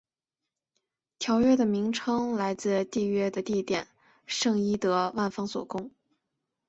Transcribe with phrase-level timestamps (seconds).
[1.19, 3.87] 条约的名称来自缔约的地点
[4.25, 5.91] 圣伊德方索宫。